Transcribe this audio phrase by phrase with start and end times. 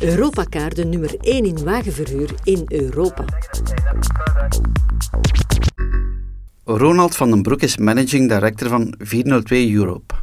[0.00, 3.24] Europacar de nummer 1 in wagenverhuur in Europa.
[6.64, 10.14] Ronald van den Broek is managing director van 402 Europe,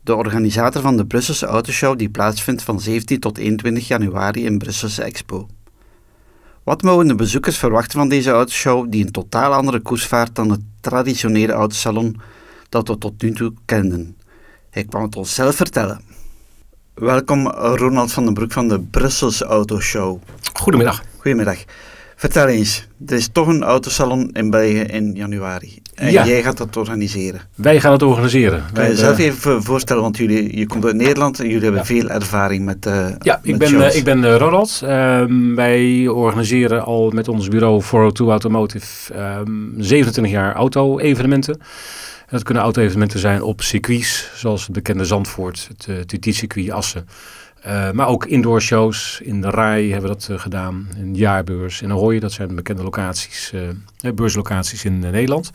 [0.00, 5.02] de organisator van de Brusselse Autoshow die plaatsvindt van 17 tot 21 januari in Brusselse
[5.02, 5.46] Expo.
[6.62, 10.50] Wat mogen de bezoekers verwachten van deze autoshow die een totaal andere koers vaart dan
[10.50, 12.20] het traditionele autosalon
[12.68, 14.16] dat we tot nu toe kenden?
[14.70, 16.11] Hij kwam het ons zelf vertellen.
[16.94, 20.18] Welkom Ronald van den Broek van de Brusselse Autoshow.
[20.52, 21.02] Goedemiddag.
[21.16, 21.56] Goedemiddag.
[22.16, 25.80] Vertel eens, er is toch een autosalon in België in januari.
[25.94, 26.26] En Ja.
[26.26, 27.40] jij gaat dat organiseren.
[27.54, 28.64] Wij gaan het organiseren.
[28.72, 31.80] Kan je jezelf eh, even voorstellen, want jullie, je komt uit Nederland en jullie hebben
[31.80, 31.86] Ja.
[31.86, 33.92] veel ervaring met eh Ja, ik ben, shows.
[33.92, 34.80] eh, ik ben Ronald.
[34.84, 41.60] Ehm, wij organiseren al met ons bureau 402 Automotive ehm 27 jaar auto-evenementen.
[42.32, 47.06] Dat kunnen auto-evenementen zijn op circuits, zoals het bekende Zandvoort, het uh, TT-circuit Assen.
[47.60, 49.20] Eh, maar ook indoor shows.
[49.22, 50.88] In de RAI hebben we dat eh, gedaan.
[50.96, 52.18] In Jaarbeurs, in Ahoy.
[52.18, 55.50] Dat zijn bekende locaties, eh, eh, beurslocaties in eh, Nederland.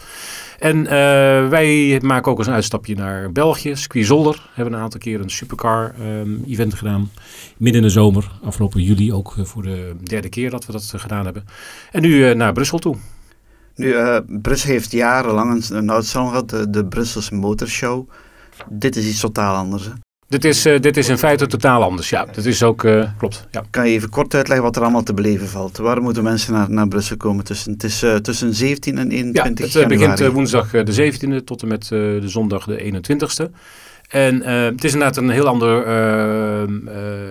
[0.59, 3.75] En eh, wij maken ook eens een uitstapje naar België.
[3.75, 7.11] Squizolder hebben een aantal keer een supercar ehm, event gedaan.
[7.58, 10.92] Midden in de zomer, afgelopen juli ook eh, voor de derde keer dat we dat
[10.94, 11.45] eh, gedaan hebben.
[11.92, 12.95] En nu eh, naar Brussel toe.
[13.78, 18.09] Nu, eh, Brussel heeft jarenlang een, een gehad, de, de Brusselse Motorshow.
[18.70, 19.86] Dit is iets totaal anders.
[19.86, 19.92] Hè?
[20.30, 22.09] Dit is, eh, dit is in feite totaal anders.
[22.09, 23.48] Ja, dat is ook, eh, klopt.
[23.52, 23.64] Ja.
[23.70, 25.78] Kan je even kort uitleggen wat er allemaal te beleven valt?
[25.78, 29.16] Waar moeten mensen naar, naar Brussel komen tussen, het is, eh, tussen 17 en Ja,
[29.16, 30.09] 21 het eh, januari?
[30.09, 33.52] begint woensdag de 17e tot en met de zondag de 21ste.
[34.08, 36.69] En eh, het is inderdaad een heel ander eh, eh,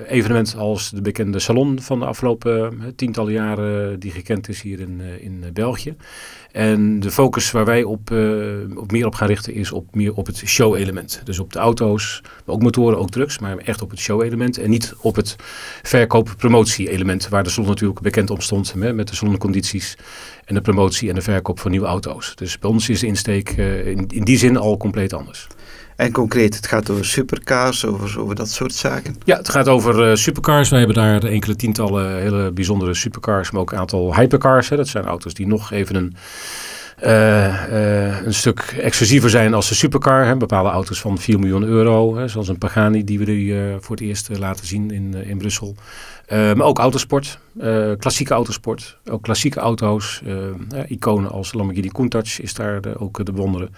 [0.08, 5.00] evenement als de bekende salon van de afgelopen tientallen jaren die gekend is hier in,
[5.20, 5.94] in België.
[6.52, 8.10] En de focus waar wij op,
[8.76, 11.20] op meer op gaan richten is op meer op het show-element.
[11.24, 14.58] Dus op de auto's, maar ook motoren, ook drugs, maar echt op het show-element.
[14.58, 15.36] En niet op het
[15.82, 19.96] verkoop-promotie-element, waar de salon natuurlijk bekend om stond hè, met de saloncondities
[20.44, 22.34] en de promotie en de verkoop van nieuwe auto's.
[22.34, 25.46] Dus bij ons is de insteek in, in die zin al compleet anders.
[25.96, 29.16] En concreet, het gaat over supercars, over, over dat soort zaken.
[29.24, 30.68] Ja, het gaat over eh, supercars.
[30.68, 34.68] Wij hebben daar enkele tientallen hele bijzondere supercars, maar ook een aantal hypercars.
[34.68, 34.76] Hè.
[34.76, 36.16] Dat zijn auto's die nog even een,
[36.96, 40.24] eh, eh, een stuk exclusiever zijn als de supercar.
[40.24, 40.36] Hè.
[40.36, 44.04] Bepaalde auto's van 4 miljoen euro, hè, zoals een Pagani die we eh, voor het
[44.04, 45.76] eerst laten zien in, in Brussel.
[46.26, 50.22] Eh, maar ook autosport, eh, klassieke autosport, ook klassieke auto's.
[50.24, 53.74] eh, iconen als Lamborghini Countach is daar ook te bewonderen.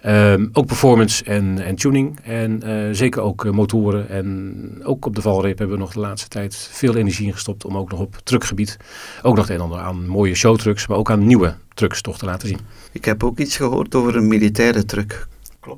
[0.00, 2.18] Ehm, ook performance en, en tuning.
[2.22, 2.62] En
[2.96, 4.08] zeker ook motoren.
[4.08, 7.76] En ook op de valreep hebben we nog de laatste tijd veel energie ingestopt om
[7.76, 8.76] ook nog op truckgebied
[9.22, 12.18] ook nog het een en ander aan mooie showtrucks, maar ook aan nieuwe trucks toch
[12.18, 12.58] te laten zien.
[12.92, 15.26] Ik heb ook iets gehoord over een militaire truck.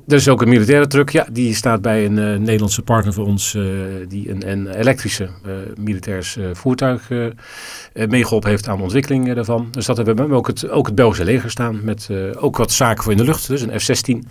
[0.07, 3.25] Er is ook een militaire truck, ja, die staat bij een eh, Nederlandse partner van
[3.25, 3.63] ons, eh,
[4.07, 7.33] die een, een elektrische eh militairs voertuig eh, eh,
[8.09, 9.67] meegeholpen heeft aan de ontwikkeling daarvan.
[9.71, 12.09] Dus dat hebben we, ook het, ook het Belgische leger staan, met
[12.39, 14.29] ook wat zaken voor in de lucht, dus een F-16.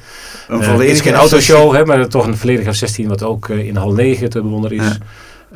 [0.48, 3.92] Een volledige is geen autoshow, hè, maar toch een volledige F-16 wat ook in hal
[3.92, 4.86] 9 te bewonderen is.
[4.86, 4.98] Ja.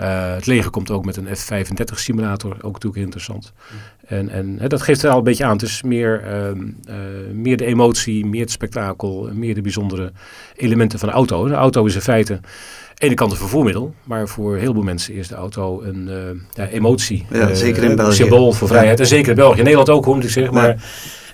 [0.00, 3.52] Eh, het leger komt ook met een F-35 simulator, ook natuurlijk interessant.
[4.06, 5.52] En, en hè, dat geeft er al een beetje aan.
[5.52, 6.96] Het is meer, ehm, eh,
[7.32, 10.12] meer de emotie, meer het spektakel, meer de bijzondere
[10.56, 11.48] elementen van de auto.
[11.48, 12.40] De auto is in feite aan
[12.94, 16.64] de ene kant een vervoermiddel, maar voor heel veel mensen is de auto een eh,
[16.64, 17.26] ja, emotie.
[17.30, 18.14] Ja, zeker in een België.
[18.14, 18.98] symbool voor vrijheid.
[18.98, 19.04] Ja.
[19.04, 19.58] En zeker in België.
[19.58, 20.54] In Nederland ook, hoe moet ik zeggen.
[20.54, 20.68] Maar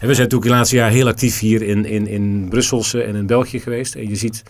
[0.00, 3.14] en we zijn natuurlijk de laatste jaar heel actief hier in, in, in Brusselse en
[3.14, 3.94] in België geweest.
[3.94, 4.42] En je ziet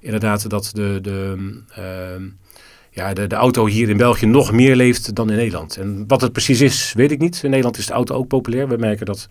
[0.00, 1.34] inderdaad dat de, de,
[1.74, 2.22] ehm,
[2.94, 5.76] ja, de, de auto hier in België nog meer leeft dan in Nederland.
[5.76, 7.40] En wat het precies is, weet ik niet.
[7.42, 8.68] In Nederland is de auto ook populair.
[8.68, 9.26] We merken dat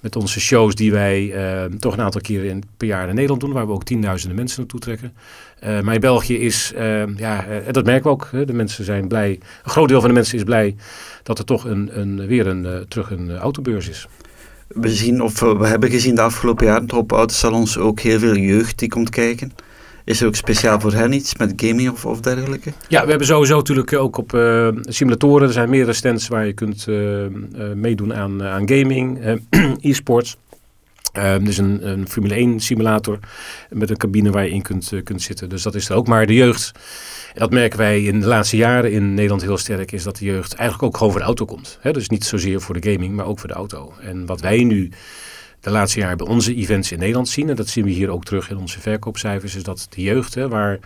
[0.00, 3.40] met onze shows die wij ehm, toch een aantal keren in, per jaar in Nederland
[3.40, 5.12] doen, waar we ook tienduizenden mensen naartoe trekken.
[5.60, 8.28] Eh, maar in België is, ehm, ja, eh, en dat merken we ook.
[8.30, 9.30] Hè, de mensen zijn blij,
[9.64, 10.76] een groot deel van de mensen is blij
[11.22, 14.08] dat er toch een, een, weer een, eh, terug een eh, autobeurs is.
[14.68, 18.36] We, zien, of eh, we hebben gezien de afgelopen jaren op autosalons ook heel veel
[18.36, 19.52] jeugd die komt kijken.
[20.08, 22.72] Is er ook speciaal voor hen iets met gaming of, of dergelijke?
[22.88, 25.46] Ja, we hebben sowieso natuurlijk ook op eh, simulatoren.
[25.46, 27.30] Er zijn meerdere stands waar je kunt eh, eh,
[27.74, 29.18] meedoen aan, aan gaming,
[29.80, 30.36] e-sports.
[31.12, 33.18] Eh, er is een, een Formule 1 simulator
[33.70, 35.48] met een cabine waar je in kunt, kunt zitten.
[35.48, 36.06] Dus dat is er ook.
[36.06, 36.72] Maar de jeugd,
[37.34, 40.54] dat merken wij in de laatste jaren in Nederland heel sterk, is dat de jeugd
[40.54, 41.78] eigenlijk ook gewoon voor de auto komt.
[41.82, 43.92] Dus niet zozeer voor de gaming, maar ook voor de auto.
[44.02, 44.90] En wat wij nu
[45.60, 48.24] de laatste jaren bij onze events in Nederland zien, en dat zien we hier ook
[48.24, 50.78] terug in onze verkoopcijfers, is dat de jeugd, hè, waar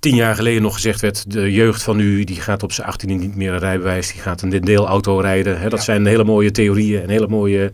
[0.00, 3.06] tien jaar geleden nog gezegd werd, de jeugd van nu, die gaat op zijn 18e
[3.06, 5.60] niet meer een rijbewijs, die gaat een deelauto rijden.
[5.60, 7.72] Hè, dat zijn hele mooie theorieën en hele mooie,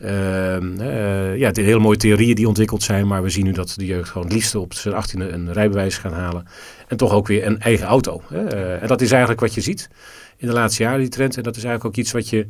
[0.00, 3.06] uh, ja, hele mooie theorieën die ontwikkeld zijn.
[3.06, 5.98] Maar we zien nu dat de jeugd gewoon het liefste op zijn 18e een rijbewijs
[5.98, 6.46] gaan halen.
[6.88, 8.22] En toch ook weer een eigen auto.
[8.28, 8.46] Hè.
[8.78, 9.88] en dat is eigenlijk wat je ziet
[10.36, 11.36] in de laatste jaren, die trend.
[11.36, 12.46] En dat is eigenlijk ook iets wat je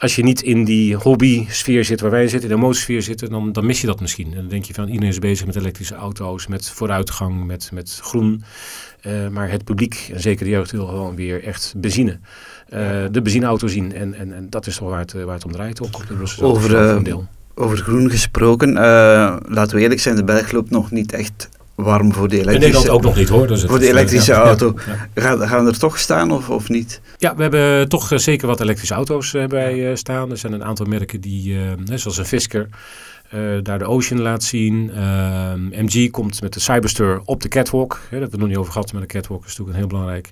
[0.00, 3.52] als je niet in die hobby-sfeer zit waar wij zitten, in de emotiersfeer zitten, dan,
[3.52, 4.26] dan mis je dat misschien.
[4.26, 7.98] En dan denk je van iedereen is bezig met elektrische auto's, met vooruitgang, met, met
[8.02, 8.42] groen.
[9.06, 12.18] Uh, maar het publiek, en zeker de jeugd, wil gewoon weer echt benzine.
[12.74, 12.78] Uh,
[13.10, 13.94] de benzineauto zien.
[13.94, 16.44] En, en, en dat is toch waar het, waar het om draait ook op de
[16.44, 18.72] over, over groen gesproken,
[19.48, 21.48] laten we eerlijk zijn, de berg loopt nog niet echt
[21.82, 22.66] warm voor de elektrische...
[22.66, 23.46] In Nederland ook nog niet hoor.
[23.46, 24.74] Dus voor de elektrische auto.
[25.14, 27.00] Gaan, gaan er toch staan of, of niet?
[27.18, 30.30] Ja, we hebben toch eh, zeker wat elektrische auto's uh, bij uh, staan.
[30.30, 31.58] Er zijn een aantal merken die,
[31.94, 32.68] zoals een Fisker...
[33.62, 34.90] daar de Ocean laat zien.
[35.70, 37.92] MG komt met de Cyberster op de catwalk.
[37.92, 39.88] Hè, dat hebben we nog niet over gehad, maar de catwalk is natuurlijk een heel
[39.88, 40.30] belangrijk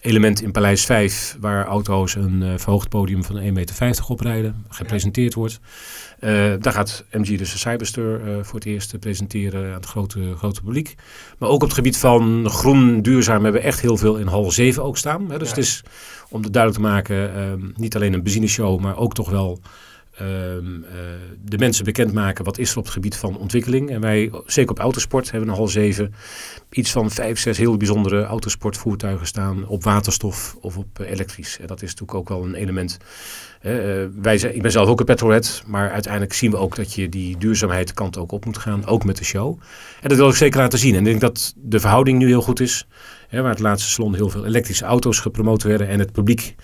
[0.00, 5.60] element in Paleis 5, waar auto's een verhoogd podium van 1,50 meter oprijden, gepresenteerd wordt.
[6.20, 10.34] Uh, daar gaat MG dus de Cyberster uh, voor het eerst presenteren aan het grote,
[10.36, 10.94] grote publiek.
[11.38, 14.50] Maar ook op het gebied van groen, duurzaam hebben we echt heel veel in hal
[14.50, 15.30] 7 ook staan.
[15.30, 15.38] Hè.
[15.38, 15.82] Dus het is,
[16.28, 19.60] om het duidelijk te maken, uh, niet alleen een benzineshow, maar ook toch wel
[20.16, 20.80] ehm,
[21.42, 23.90] de mensen bekendmaken wat is er op het gebied van ontwikkeling.
[23.90, 26.14] En wij, zeker op autosport, hebben hal 7
[26.70, 31.58] iets van vijf, zes heel bijzondere autosportvoertuigen staan op waterstof of op elektrisch.
[31.60, 32.98] En dat is natuurlijk ook wel een element
[33.62, 36.94] uh, wij zijn, ik ben zelf ook een petrolhead, maar uiteindelijk zien we ook dat
[36.94, 39.58] je die duurzaamheid kant ook op moet gaan, ook met de show.
[40.00, 40.92] En dat wil ik zeker laten zien.
[40.92, 42.86] En ik denk dat de verhouding nu heel goed is.
[43.28, 46.54] Hè, waar het laatste salon heel veel elektrische auto's gepromoot werden en het publiek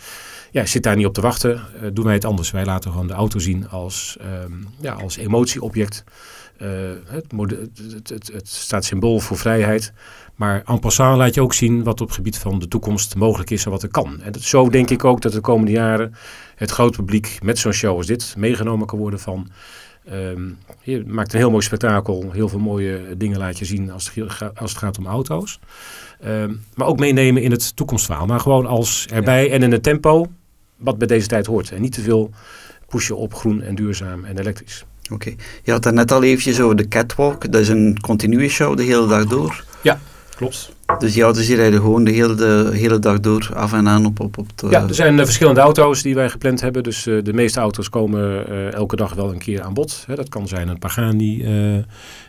[0.51, 1.61] ja, zit daar niet op te wachten.
[1.83, 2.51] Uh, doen wij het anders.
[2.51, 6.05] Wij laten gewoon de auto zien als, um, ja, als emotieobject.
[6.63, 6.69] Uh,
[7.07, 9.93] het, het, het, het, staat symbool voor vrijheid.
[10.35, 13.51] Maar en passant laat je ook zien wat op het gebied van de toekomst mogelijk
[13.51, 14.21] is en wat er kan.
[14.23, 16.15] En dat, zo denk ik ook dat de komende jaren
[16.57, 19.49] het grote publiek met zo'n show als dit meegenomen kan worden van...
[20.13, 24.15] Um, je maakt een heel mooi spektakel, heel veel mooie dingen laat je zien als
[24.15, 25.59] het, als het gaat om auto's.
[26.25, 28.27] Um, maar ook meenemen in het toekomstverhaal.
[28.27, 30.27] Maar gewoon als erbij en in het tempo
[30.79, 31.71] wat bij deze tijd hoort.
[31.71, 32.31] En niet te veel
[32.89, 34.85] pushen op groen en duurzaam en elektrisch.
[35.13, 37.53] Oké, je had het net al eventjes over de catwalk.
[37.53, 39.65] Dat is een continue show de hele dag door.
[39.83, 40.01] Ja,
[40.39, 40.77] klopt.
[40.99, 44.07] Dus die auto's die rijden gewoon de hele, de hele dag door af en aan
[44.07, 44.69] op, op, op de...
[44.69, 46.83] Ja, er zijn uh, verschillende auto's die wij gepland hebben.
[46.83, 50.05] Dus uh, de meeste auto's komen uh, elke dag wel een keer aan bod.
[50.07, 51.37] Hè, dat kan zijn een Pagani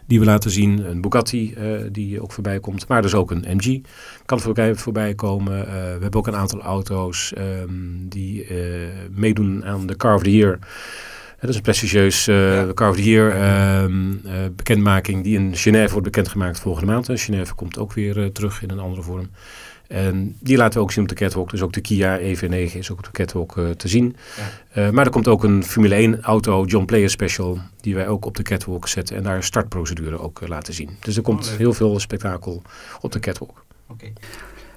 [0.06, 0.90] die we laten zien.
[0.90, 1.56] Een Bugatti
[1.92, 2.88] die ook voorbij komt.
[2.88, 3.82] Maar dus ook een MG
[4.26, 5.66] kan voorbij, voorbij komen.
[5.66, 8.48] we hebben ook een aantal auto's um, die
[9.12, 10.60] meedoen aan de Car of the Year...
[11.40, 12.70] Dat is een prestigieus uh.
[12.74, 17.10] Car of the Year uh, uh, bekendmaking die in Genève wordt bekendgemaakt volgende maand.
[17.10, 19.30] En Genève komt ook weer terug in een andere vorm.
[19.88, 21.50] En die laten we ook zien op de catwalk.
[21.50, 24.16] Dus ook de Kia EV9 is ook op de catwalk te zien.
[24.74, 24.92] Ja.
[24.92, 28.36] maar er komt ook een Formule 1 auto John Player Special die wij ook op
[28.36, 29.16] de catwalk zetten.
[29.16, 30.90] En daar startprocedure ook laten zien.
[31.00, 32.62] Dus er komt oh, heel veel spektakel
[33.02, 33.66] op de catwalk.
[33.88, 34.14] Okay.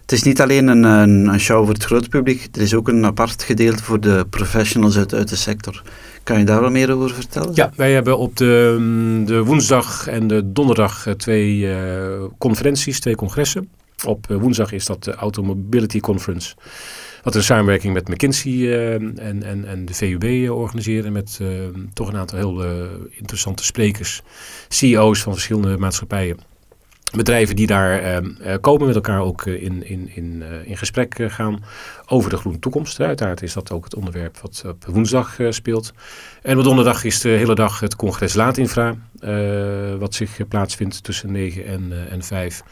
[0.01, 2.49] Het is niet alleen een, een, show voor het grote publiek.
[2.53, 5.83] Er is ook een apart gedeelte voor de professionals uit, uit de sector.
[6.23, 7.53] Kan je daar wat meer over vertellen?
[7.55, 13.01] Ja, wij hebben op de, mm, de woensdag en de donderdag eh, twee uh, conferenties,
[13.01, 13.69] twee congressen.
[14.07, 16.55] Op uh, woensdag is dat de Automobility Conference.
[17.23, 21.13] Wat een samenwerking met McKinsey en, en, en de VUB organiseren.
[21.13, 21.41] Met
[21.93, 22.65] toch een aantal heel
[23.11, 24.23] interessante sprekers.
[24.69, 26.52] CEO's van verschillende maatschappijen
[27.17, 31.25] bedrijven die daar uh, komen met elkaar ook uh, in, in, in, uh, in gesprek
[31.29, 31.65] gaan
[32.07, 33.01] over de groene toekomst.
[33.01, 35.93] Uiteraard is dat ook het onderwerp wat op woensdag speelt.
[36.43, 38.95] En op donderdag is de hele dag het congres Laatinfra,
[39.99, 42.63] wat zich plaatsvindt tussen 9 en, en 5.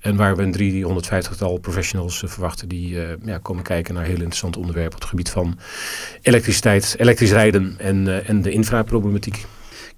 [0.00, 0.84] En waar we een
[1.24, 5.58] 350-tal professionals verwachten die ja, komen kijken naar heel interessante onderwerpen op het gebied van
[6.22, 9.46] elektriciteit, elektrisch rijden en, en de infraproblematiek.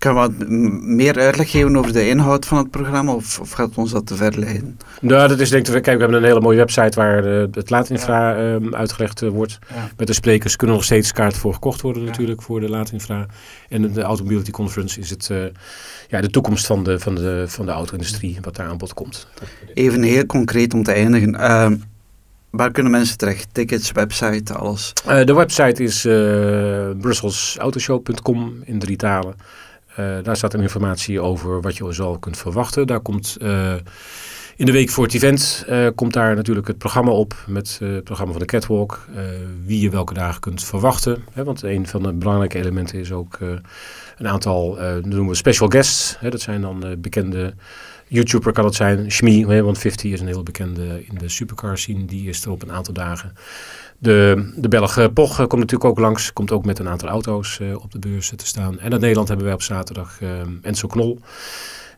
[0.02, 0.48] Kan wat
[0.82, 4.14] meer uitleg geven over de inhoud van het programma of, of gaat ons dat te
[4.14, 4.78] ver leiden?
[5.00, 7.70] Nou, dat is denk ik, kijk, we hebben een hele mooie website waar de, het
[7.70, 8.52] laatinfra ja.
[8.54, 9.58] um, uitgelegd uh, wordt.
[9.74, 9.90] Ja.
[9.96, 13.26] Met de sprekers kunnen nog steeds kaarten voor gekocht worden natuurlijk voor de laatinfra.
[13.68, 15.44] En de Automobility Conference is het, uh,
[16.08, 19.28] ja, de toekomst van de, van de, van de auto-industrie wat daar aan bod komt.
[19.74, 21.34] Even heel concreet om te eindigen.
[21.34, 21.70] Uh,
[22.50, 23.48] Waar kunnen mensen terecht?
[23.52, 24.92] Tickets, website, alles?
[25.08, 29.34] Uh, de website is uh, brusselsautoshowcom in drie talen.
[29.98, 32.86] Uh, daar staat een informatie over wat je zo kunt verwachten.
[32.86, 33.74] Daar komt uh,
[34.56, 38.04] in de week voor het event uh, komt daar natuurlijk het programma op met het
[38.04, 39.06] programma van de Catwalk.
[39.64, 41.24] wie je welke dagen kunt verwachten.
[41.32, 43.38] Hè, want een van de belangrijke elementen is ook
[44.18, 46.16] een aantal, noemen we special guests.
[46.18, 47.54] Hè, dat zijn dan bekende
[48.08, 49.10] YouTuber kan het zijn.
[49.10, 52.04] Shmi, want 50 is een heel bekende in de supercar scene.
[52.04, 53.32] Die is er op een aantal dagen.
[54.02, 56.32] De, de Belg eh, Poch eh, komt natuurlijk ook langs.
[56.32, 58.78] Komt ook met een aantal auto's eh, op de beurs te staan.
[58.78, 60.28] En uit Nederland hebben wij op zaterdag eh,
[60.62, 61.18] Enzo Knol.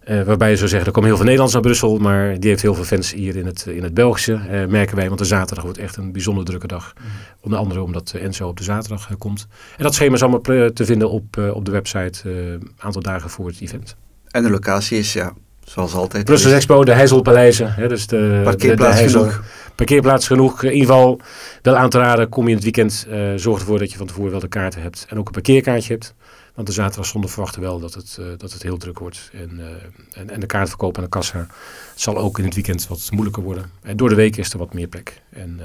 [0.01, 1.99] Eh, waarbij je zou zeggen, er komen heel veel Nederlands naar Brussel.
[1.99, 4.35] Maar die heeft heel veel fans hier in het, in het Belgische.
[4.35, 6.93] eh, merken wij, want de zaterdag wordt echt een bijzonder drukke dag.
[7.41, 9.47] Onder andere omdat eh, Enzo op de zaterdag eh, komt.
[9.77, 12.31] En dat schema is allemaal eh, te vinden op, eh, op de website.
[12.31, 13.97] Een aantal dagen voor het event.
[14.31, 15.33] En de locatie is, ja,
[15.65, 16.25] zoals altijd.
[16.25, 17.75] Brussels Expo, de Heizelpaleizen.
[17.75, 19.43] Hè, dus de, Parkeerplaats de, genoeg.
[19.75, 20.63] Parkeerplaats genoeg.
[20.63, 21.21] In ieder geval
[21.63, 22.29] wel aan te raden.
[22.29, 24.83] Kom je in het weekend, eh, zorg ervoor dat je van tevoren wel de kaarten
[24.83, 25.07] hebt.
[25.09, 26.15] En ook een parkeerkaartje hebt.
[26.55, 29.31] Want de zaterdag zonder verwachten wel dat het, eh, dat het heel druk wordt.
[29.33, 31.47] En, eh, en, en de kaartverkoop aan de kassa
[31.95, 33.71] zal ook in het weekend wat moeilijker worden.
[33.83, 35.23] En door de week is er wat meer plek.
[35.31, 35.61] En,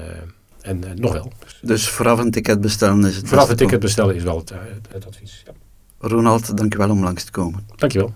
[0.60, 1.32] en nog wel.
[1.44, 4.52] Dus Dus vooraf een ticket bestellen is het beste een ticket bestellen is wel het,
[4.88, 5.42] het advies.
[5.46, 5.52] Ja.
[6.08, 7.66] Ronald, dankjewel om langs te komen.
[7.76, 8.12] Dankjewel.